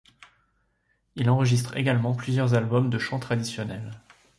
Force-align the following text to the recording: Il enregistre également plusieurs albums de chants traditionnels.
Il 1.15 1.29
enregistre 1.29 1.77
également 1.77 2.15
plusieurs 2.15 2.55
albums 2.55 2.89
de 2.89 2.97
chants 2.97 3.19
traditionnels. 3.19 4.01